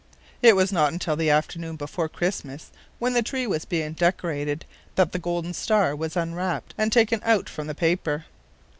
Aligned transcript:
It 0.41 0.55
was 0.55 0.71
not 0.71 0.91
until 0.91 1.15
the 1.15 1.29
afternoon 1.29 1.75
before 1.75 2.09
Christmas, 2.09 2.71
when 2.97 3.13
the 3.13 3.21
tree 3.21 3.45
was 3.45 3.65
being 3.65 3.93
decorated, 3.93 4.65
that 4.95 5.11
the 5.11 5.19
golden 5.19 5.53
star 5.53 5.95
was 5.95 6.17
unwrapped 6.17 6.73
and 6.75 6.91
taken 6.91 7.21
out 7.23 7.47
from 7.47 7.67
the 7.67 7.75
paper. 7.75 8.25